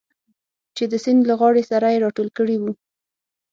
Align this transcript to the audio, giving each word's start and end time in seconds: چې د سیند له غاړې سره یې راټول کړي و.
چې 0.75 0.83
د 0.91 0.93
سیند 1.03 1.21
له 1.29 1.33
غاړې 1.39 1.63
سره 1.71 1.87
یې 1.93 2.01
راټول 2.05 2.27
کړي 2.37 2.57
و. 2.59 2.63